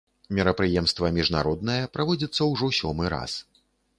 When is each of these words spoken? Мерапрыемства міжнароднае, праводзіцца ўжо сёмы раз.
Мерапрыемства 0.35 1.11
міжнароднае, 1.17 1.77
праводзіцца 1.97 2.49
ўжо 2.53 2.71
сёмы 2.81 3.13
раз. 3.15 3.37